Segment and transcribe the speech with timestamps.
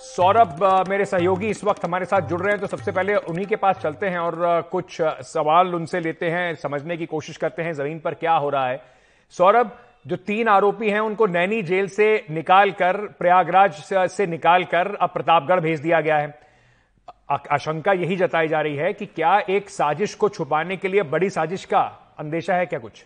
[0.00, 3.56] सौरभ मेरे सहयोगी इस वक्त हमारे साथ जुड़ रहे हैं तो सबसे पहले उन्हीं के
[3.56, 8.00] पास चलते हैं और कुछ सवाल उनसे लेते हैं समझने की कोशिश करते हैं ज़मीन
[8.00, 8.82] पर क्या हो रहा है।
[9.30, 9.70] सौरभ
[10.06, 15.10] जो तीन आरोपी हैं उनको नैनी जेल से निकाल कर प्रयागराज से- निकाल कर अब
[15.10, 16.38] प्रतापगढ़ भेज दिया गया है।
[17.30, 21.30] आशंका यही जताई जा रही है कि क्या एक साजिश को छुपाने के लिए बड़ी
[21.30, 23.04] साजिश का अंदेशा है क्या कुछ?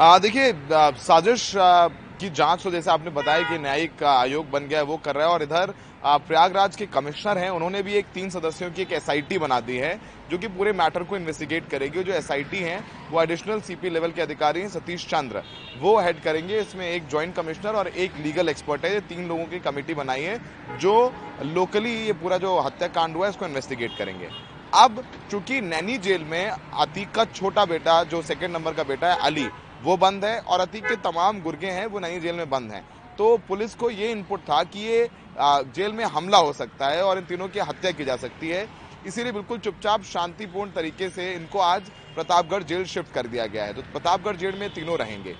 [0.00, 0.52] देखिए
[0.96, 1.88] साजिश आ,
[2.20, 5.26] की जाँच तो जैसे आपने बताया कि न्यायिक आयोग बन गया है वो कर रहा
[5.26, 5.74] है और इधर
[6.06, 9.94] प्रयागराज के कमिश्नर हैं, उन्होंने भी एक तीन सदस्यों की एक एसआईटी बना दी है,
[10.30, 14.22] जो कि पूरे मैटर को इन्वेस्टिगेट करेगी। जो एसआईटी हैं, वो एडिशनल सीपी लेवल के
[14.22, 15.42] अधिकारी हैं, सतीश चंद्र।
[15.80, 19.44] वो हेड करेंगे इसमें एक ज्वाइंट कमिश्नर और एक लीगल एक्सपर्ट है। ये तीन लोगों
[19.46, 20.38] की कमेटी बनाई है,
[20.78, 21.12] जो
[21.44, 24.28] लोकली ये पूरा जो हत्याकांड हुआ है, इसको इन्वेस्टिगेट करेंगे।
[24.74, 29.18] अब चूँकि नैनी जेल में अतीक का छोटा बेटा, जो सेकंड नंबर का बेटा है,
[29.22, 29.48] अली
[29.84, 32.84] वो बंद है और अतीक के तमाम गुर्गे हैं, वो नई जेल में बंद हैं।
[33.18, 37.18] तो पुलिस को ये इनपुट था कि ये जेल में हमला हो सकता है और
[37.18, 38.68] इन तीनों की हत्या की जा सकती है।
[39.06, 43.74] इसीलिए बिल्कुल चुपचाप, शांतिपूर्ण तरीके से इनको आज प्रतापगढ़ जेल शिफ्ट कर दिया गया है।
[43.74, 45.34] तो प्रतापगढ़ जेल में तीनों रहेंगे।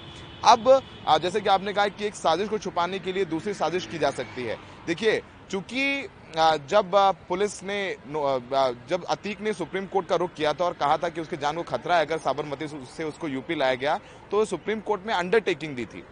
[0.45, 0.69] अब
[1.23, 4.11] जैसे कि आपने कहा कि एक साजिश को छुपाने के लिए दूसरी साजिश की जा
[4.13, 6.91] सकती है। देखिए, चूँकि जब
[7.29, 7.97] पुलिस ने
[8.89, 11.57] जब अतीक ने सुप्रीम कोर्ट का रुख किया था और कहा था कि उसके जान
[11.57, 13.99] को खतरा है, अगर साबरमती से उसको यूपी लाया गया
[14.31, 16.03] तो सुप्रीम कोर्ट में अंडरटेकिंग दी थी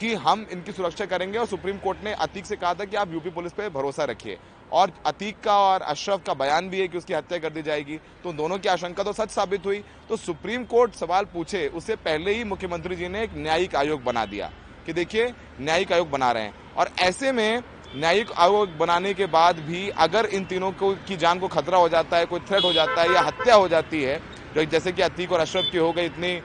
[0.00, 3.12] कि हम इनकी सुरक्षा करेंगे और सुप्रीम कोर्ट ने अतीक से कहा था कि आप
[3.12, 4.38] यूपी पुलिस पे भरोसा रखिए।
[4.72, 7.98] और अतीक का और अशरफ का बयान भी है कि उसकी हत्या कर दी जाएगी
[8.24, 12.34] तो दोनों की आशंका तो सच साबित हुई। तो सुप्रीम कोर्ट सवाल पूछे उससे पहले
[12.34, 14.50] ही मुख्यमंत्री जी ने एक न्यायिक आयोग बना दिया
[14.86, 17.62] कि देखिए, न्यायिक आयोग बना रहे हैं। और ऐसे में
[17.94, 21.88] न्यायिक आयोग बनाने के बाद भी अगर इन तीनों को, की जान को खतरा हो
[21.88, 24.20] जाता है, कोई थ्रेट हो जाता है या हत्या हो जाती है
[24.54, 26.40] जो जैसे कि अतीक और अशरफ की हो गई इतनी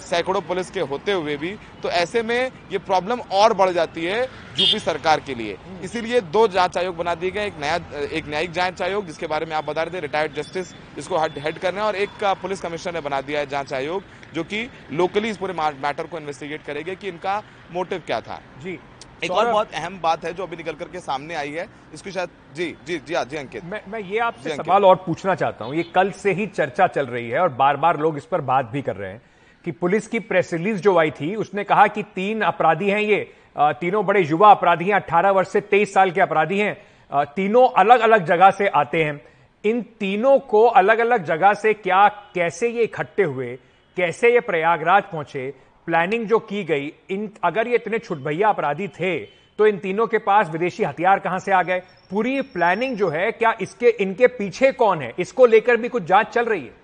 [0.00, 1.50] सैकड़ों पुलिस के होते हुए भी
[1.82, 4.22] तो ऐसे में ये प्रॉब्लम और बढ़ जाती है
[4.58, 8.52] यूपी सरकार के लिए। इसीलिए दो जाँच आयोग बना दिए गए, एक नया एक न्यायिक
[8.52, 11.84] जाँच आयोग, जिसके बारे में आप बता रहे थे रिटायर्ड जस्टिस इसको हेड हेड करना
[11.84, 14.02] और एक पुलिस कमिश्नर ने बना दिया है जाँच आयोग,
[14.34, 17.42] जो कि लोकली इस पूरे मैटर को इन्वेस्टिगेट करेगा कि इनका
[17.72, 18.78] मोटिव क्या था। जी।
[19.22, 22.28] एक और बहुत अहम बात है जो अभी निकल करके सामने आई है इसकी शायद
[22.56, 25.74] जी जी जी हाँ जी अंकित। मैं मैं ये आपसे सवाल और पूछना चाहता हूँ।
[25.74, 28.70] ये कल से ही चर्चा चल रही है और बार बार लोग इस पर बात
[28.72, 29.22] भी कर रहे हैं
[29.64, 33.22] कि पुलिस की प्रेस रिलीज़ जो आई थी उसने कहा कि तीन अपराधी हैं ये।
[33.58, 38.00] तीनों बड़े युवा अपराधी हैं अट्ठारह वर्ष से तेईस साल के अपराधी हैं। तीनों अलग
[38.00, 39.20] अलग जगह से आते हैं।
[39.64, 43.54] इन तीनों को अलग अलग जगह से क्या कैसे ये इकट्ठे हुए
[43.96, 45.52] कैसे ये प्रयागराज पहुँचे
[45.86, 49.18] प्लानिंग जो की गई, इन, अगर ये इतने छुटभैया अपराधी थे
[49.58, 51.82] तो इन तीनों के पास विदेशी हथियार कहाँ से आ गए?
[52.10, 55.12] पूरी प्लानिंग जो है, क्या इसके, इनके पीछे कौन है?
[55.18, 56.74] इसको लेकर भी कुछ जाँच चल रही है।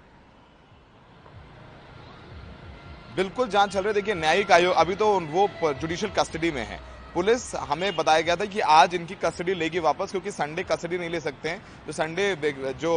[3.17, 6.79] बिल्कुल जाँच चल रही है। देखिए, न्यायिक आयोग, अभी तो वो जुडिशियल कस्टडी में है।
[7.15, 11.11] पुलिस हमें बताया गया था कि आज इनकी कस्टडी लेगी वापस, क्योंकि संडे कस्टडी नहीं
[11.11, 12.35] ले सकते हैं। जो संडे
[12.75, 12.93] जो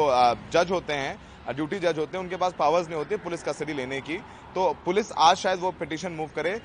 [0.54, 4.00] जज होते हैं ड्यूटी जज होते हैं, उनके पास पावर्स नहीं होती पुलिस कस्टडी लेने
[4.02, 4.18] की।
[4.56, 6.60] तो पुलिस आज शायद वो पिटिशन मूव करे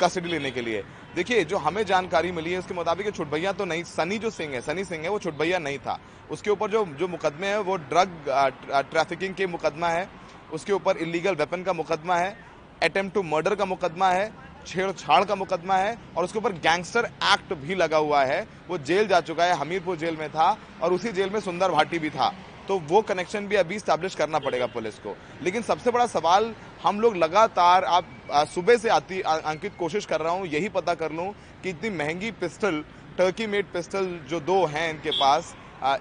[0.00, 0.82] कस्टडी लेने के लिए।
[1.14, 4.60] देखिए, जो हमें जानकारी मिली है, उसके मुताबिक छुटभैया तो नहीं, सनी जो सिंह है,
[4.60, 5.98] सनी सिंह है, वो छुटभैया नहीं था।
[6.30, 10.08] उसके ऊपर जो जो मुकदमे है, वो ड्रग ट्रैफिकिंग के मुकदमा है।
[10.52, 12.36] उसके ऊपर इलीगल वेपन का मुकदमा है
[12.82, 14.30] अटेम्प्ट टू मर्डर का मुकदमा है
[14.66, 19.06] छेड़छाड़ का मुकदमा है और उसके ऊपर गैंगस्टर एक्ट भी लगा हुआ है। वो जेल
[19.08, 22.32] जा चुका है, हमीरपुर जेल में था और उसी जेल में सुंदर भाटी भी था।
[22.68, 27.00] तो वो कनेक्शन भी अभी स्टैब्लिश करना पड़ेगा पुलिस को। लेकिन सबसे बड़ा सवाल हम
[27.00, 28.06] लोग लगातार आप
[28.48, 32.30] सुबह से आती अंकित कोशिश कर रहा हूँ, यही पता कर लूँ कि इतनी महँगी
[32.32, 32.82] पिस्टल
[33.18, 35.54] टर्की मेड पिस्टल जो दो हैं इनके पास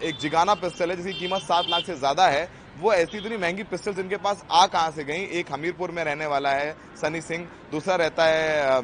[0.04, 3.64] एक जिगाना पिस्टल है जिसकी कीमत सात लाख से ज़्यादा है। वो ऐसी इतनी महँगी
[3.64, 5.24] पिस्टल्स इनके पास आ कहाँ से गई?
[5.32, 8.82] एक हमीरपुर में रहने वाला है सनी सिंह दूसरा रहता है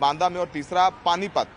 [0.00, 1.48] बांदा में और तीसरा पानीपत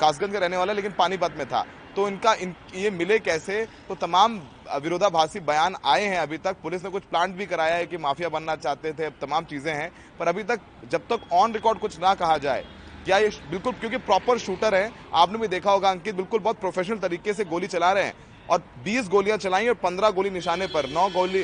[0.00, 1.64] कासगंज का रहने वाला है, लेकिन पानीपत में था।
[1.96, 3.64] तो इनका इन ये मिले कैसे?
[3.88, 4.40] तो तमाम
[4.82, 8.28] विरोधाभासी बयान आए हैं अभी तक। पुलिस ने कुछ प्लांट भी कराया है कि माफिया
[8.28, 12.14] बनना चाहते थे तमाम चीज़ें हैं। पर अभी तक जब तक ऑन रिकॉर्ड कुछ ना
[12.14, 12.64] कहा जाए
[13.06, 16.98] क्या ये बिल्कुल क्योंकि प्रॉपर शूटर है आपने भी देखा होगा अंकित बिल्कुल बहुत प्रोफेशनल
[16.98, 18.14] तरीके से गोली चला रहे हैं।
[18.50, 21.42] और 20 गोलियाँ चलाई और 15 गोली निशाने पर 9 गोली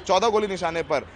[0.00, 1.06] 14 गोली निशाने पर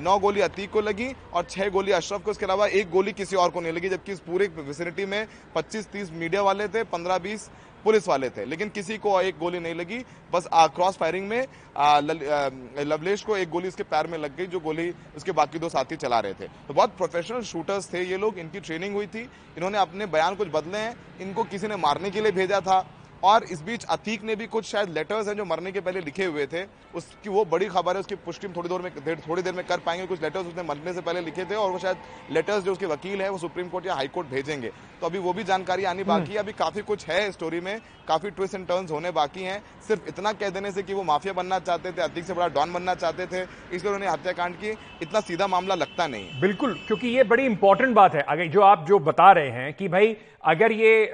[0.00, 3.36] 9 गोली अतीक को लगी और 6 गोली अशरफ को इसके अलावा एक गोली किसी
[3.36, 5.26] और को नहीं लगी जबकि इस पूरे विसिनिटी में
[5.56, 7.48] 25-30 मीडिया वाले थे 15-20
[7.84, 9.98] पुलिस वाले थे लेकिन किसी को एक गोली नहीं लगी।
[10.32, 11.46] बस क्रॉस फायरिंग में
[11.76, 15.58] आ, आ, लवलेश को एक गोली उसके पैर में लग गई जो गोली उसके बाकी
[15.58, 19.06] दो साथी चला रहे थे। तो बहुत प्रोफेशनल शूटर्स थे ये लोग इनकी ट्रेनिंग हुई
[19.06, 19.22] थी।
[19.56, 22.80] इन्होंने अपने बयान कुछ बदले हैं इनको किसी ने मारने के लिए भेजा था।
[23.22, 26.24] और इस बीच अतीक ने भी कुछ शायद लेटर्स हैं जो मरने के पहले लिखे
[26.24, 26.62] हुए थे।
[26.94, 30.06] उसकी वो बड़ी खबर है उसकी पुष्टि थोड़ी देर में थोड़ी देर में कर पाएँगे।
[30.06, 31.96] कुछ लेटर्स उसने मरने से पहले लिखे थे और वो शायद
[32.30, 34.70] लेटर्स जो उसके वकील है वो सुप्रीम कोर्ट या हाई कोर्ट भेजेंगे।
[35.00, 37.78] तो अभी वो भी जानकारी आनी हम्म। बाकी है। अभी काफ़ी कुछ है स्टोरी में
[38.08, 41.32] काफ़ी ट्विस्ट एंड टर्न्स होने बाकी हैं। सिर्फ़ इतना कह देने से कि वो माफिया
[41.32, 44.70] बनना चाहते थे अतीक से बड़ा डॉन बनना चाहते थे इसलिए उन्होंने हत्याकांड की।
[45.02, 48.86] इतना सीधा मामला लगता नहीं बिल्कुल क्योंकि ये बड़ी इंपॉर्टेंट बात है। अगर जो आप
[48.88, 51.06] जो बता रहे हैं कि भाई अगर ये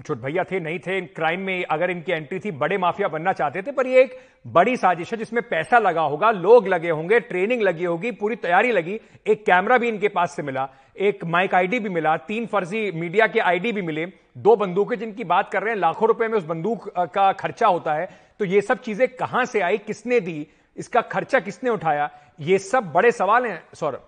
[0.00, 3.62] छोट भैया थे नहीं थे क्राइम में अगर इनकी एंट्री थी, बड़े माफिया बनना चाहते
[3.62, 7.62] थे, पर ये एक बड़ी साजिश है जिसमें पैसा लगा होगा, लोग लगे होंगे ट्रेनिंग
[7.62, 11.78] लगी होगी, पूरी तैयारी लगी, एक कैमरा भी इनके पास से मिला, एक माइक आईडी
[11.78, 14.06] भी मिला, तीन फर्जी मीडिया के आईडी भी मिले,
[14.38, 17.94] दो बंदूकें जिनकी बात कर रहे हैं, लाखों रुपए में उस बंदूक का खर्चा होता
[17.94, 18.08] है
[18.40, 20.46] तो ये सब चीज़ें कहाँ से आई, किसने दी,
[20.76, 22.10] इसका खर्चा किसने उठाया,
[22.40, 24.06] ये सब बड़े सवाल हैं, सौरभ।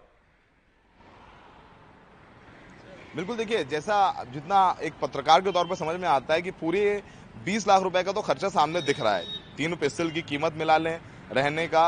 [3.17, 7.03] बिल्कुल देखिए, जैसा जितना एक पत्रकार के तौर पर समझ में आता है कि पूरे
[7.37, 9.25] 20 लाख रुपए का तो खर्चा सामने दिख रहा है।
[9.57, 10.99] तीनों पिस्टल की कीमत मिला लें।
[11.33, 11.87] रहने का,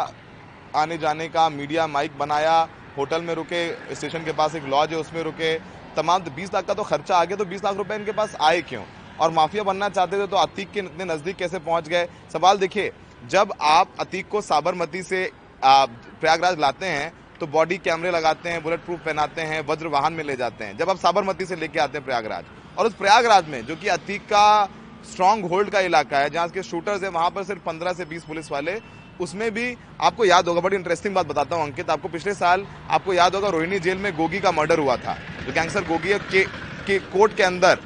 [0.76, 2.56] आने जाने का, मीडिया माइक बनाया,
[2.96, 5.54] होटल में रुके, स्टेशन के पास एक लॉज है, उसमें रुके।
[5.96, 8.62] तमाम बीस लाख का तो खर्चा आ गया तो बीस लाख रुपए इनके पास आए
[8.62, 8.84] क्यों?
[9.20, 12.08] और माफिया बनना चाहते थे तो अतीक के इतने नज़दीक कैसे पहुँच गए?
[12.32, 12.92] सवाल देखिए,
[13.24, 15.30] जब आप अतीक को साबरमती से
[15.62, 20.24] प्रयागराज लाते हैं तो बॉडी कैमरे लगाते हैं, बुलेट प्रूफ पहनाते हैं, वज्र वाहन में
[20.24, 22.44] ले जाते हैं। जब आप साबरमती से लेके आते हैं प्रयागराज,
[22.78, 24.68] और उस प्रयागराज में, जो कि अतीक का
[25.04, 28.24] स्ट्रांग होल्ड का इलाका है जहाँ के शूटर्स है वहाँ पर सिर्फ़ पंद्रह से बीस
[28.24, 28.78] पुलिस वाले।
[29.20, 33.14] उसमें भी आपको याद होगा बड़ी इंटरेस्टिंग बात बताता हूँ अंकित आपको पिछले साल आपको
[33.14, 35.16] याद होगा रोहिणी जेल में गोगी का मर्डर हुआ था।
[35.46, 36.44] जो गैंगस्टर गोगी के,
[36.86, 37.78] के कोर्ट के अंदर।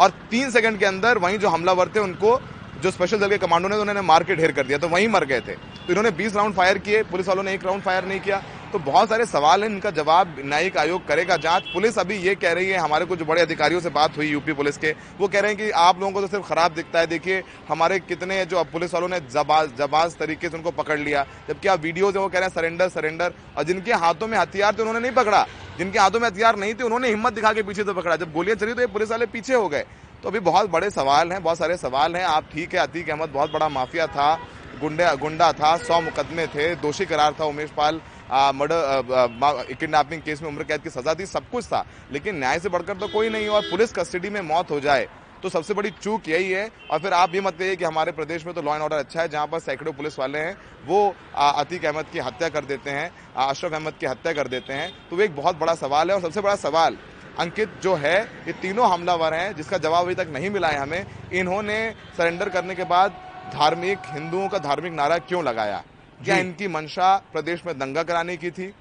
[0.00, 2.38] और तीन सेकंड के अंदर वहीं जो हमलावर थे उनको
[2.82, 5.24] जो स्पेशल दल के कमांडो ने उन्होंने मार के ढेर कर दिया तो वहीं मर
[5.24, 8.20] गए थे। तो इन्होंने 20 राउंड फायर किए पुलिस वालों ने एक राउंड फायर नहीं
[8.20, 8.42] किया।
[8.76, 12.52] तो बहुत सारे सवाल हैं, इनका जवाब न्यायिक आयोग करेगा। जाँच पुलिस अभी ये कह
[12.52, 15.52] रही है, हमारे कुछ बड़े अधिकारियों से बात हुई यूपी पुलिस के। वो कह रहे
[15.52, 18.94] हैं कि आप लोगों को तो सिर्फ़ खराब दिखता है। देखिए, हमारे कितने जो पुलिस
[18.94, 22.38] वालों ने जबाज जबाज तरीके से उनको पकड़ लिया, जबकि आप वीडियोज़ है, वो कह
[22.38, 25.46] रहे हैं, सरेंडर सरेंडर। और जिनके हाथों में हथियार थे, उन्होंने नहीं पकड़ा।
[25.78, 28.56] जिनके हाथों में हथियार नहीं थे, उन्होंने हिम्मत दिखा के पीछे तो पकड़ा। जब गोलियाँ
[28.56, 29.84] चली तो ये पुलिस वाले पीछे हो गए।
[30.22, 33.28] तो अभी बहुत बड़े सवाल हैं, बहुत सारे सवाल हैं। आप ठीक है, अतीक अहमद,
[33.28, 34.34] बहुत बड़ा माफिया था,
[34.80, 38.00] गुंडे, गुंडा था, सौ मुकदमे थे, दोषी करार था Umesh Pal.
[38.28, 42.68] Murder kidnapping case में उम्र कैद की सजा थी, सब कुछ था। लेकिन न्याय से
[42.68, 45.08] बढ़कर तो कोई नहीं और पुलिस कस्टडी में मौत हो जाए
[45.42, 48.44] तो सबसे बड़ी चूक यही है। और फिर आप ये मत कहिए कि हमारे प्रदेश
[48.46, 50.56] में तो लॉ एंड ऑर्डर अच्छा है, जहाँ पर सैकड़ों पुलिस वाले हैं,
[50.86, 54.90] वो अतीक अहमद की हत्या कर देते हैं अशरफ अहमद की हत्या कर देते हैं।
[55.10, 56.96] तो वो एक बहुत बड़ा सवाल है, और सबसे बड़ा सवाल
[57.38, 61.06] अंकित जो है, ये तीनों हमलावर हैं, जिसका जवाब अभी तक नहीं मिला है हमें।
[61.32, 61.78] इन्होंने
[62.16, 63.20] सरेंडर करने के बाद
[63.52, 65.82] धार्मिक, हिंदुओं का धार्मिक नारा क्यों लगाया?
[66.24, 68.74] क्या इनकी मंशा प्रदेश में दंगा कराने की थी?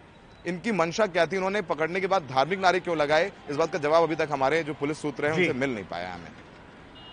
[0.48, 1.38] इनकी मंशा क्या थी?
[1.38, 3.32] उन्होंने पकड़ने के बाद धार्मिक नारे क्यों लगाए?
[3.50, 6.14] इस बात का जवाब अभी तक हमारे जो पुलिस सूत्र है उनसे मिल नहीं पाया
[6.14, 6.32] हमें।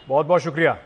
[0.08, 0.78] बहुत बहुत शुक्रिया।